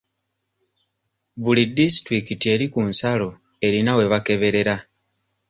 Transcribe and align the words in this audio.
Buli 1.43 1.63
disitulikiti 1.77 2.45
eri 2.53 2.65
ku 2.73 2.81
nsalo 2.89 3.29
erina 3.67 3.91
we 3.97 4.05
bakeberera. 4.11 4.75